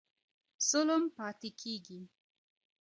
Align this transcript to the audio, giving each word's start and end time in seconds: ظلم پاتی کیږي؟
ظلم 0.69 1.03
پاتی 1.17 1.49
کیږي؟ 1.59 2.01